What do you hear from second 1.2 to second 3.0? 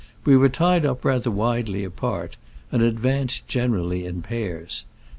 widely apart, and